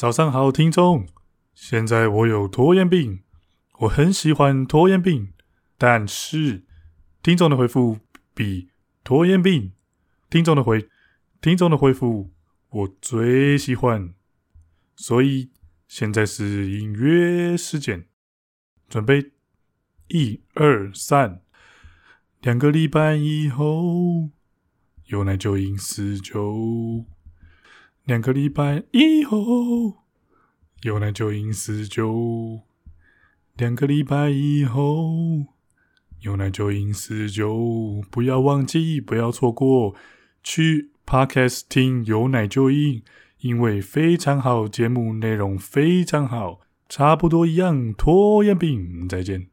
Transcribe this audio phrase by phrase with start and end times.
[0.00, 1.06] 早上好，听众。
[1.52, 3.22] 现在我有拖延病，
[3.80, 5.34] 我很喜欢拖延病，
[5.76, 6.64] 但是
[7.22, 7.98] 听众的回复
[8.32, 8.70] 比
[9.04, 9.72] 拖延病，
[10.30, 10.88] 听众的回，
[11.42, 12.30] 听众的回复
[12.70, 14.14] 我最喜欢。
[14.96, 15.50] 所以
[15.86, 18.06] 现在是音乐时间，
[18.88, 19.32] 准备
[20.08, 21.42] 一二三，
[22.40, 24.30] 两个礼拜以后，
[25.08, 27.04] 有奶就饮四九。
[28.10, 29.94] 两个礼拜以后，
[30.82, 32.62] 有奶就饮四九。
[33.56, 35.44] 两个礼拜以后，
[36.22, 38.02] 有奶就饮四九。
[38.10, 39.94] 不要忘记，不要错过，
[40.42, 43.04] 去 Podcast 听有奶就饮，
[43.42, 47.94] 因为非常好，节目内容非常好，差不多一样。
[47.94, 49.46] 拖延病，再见。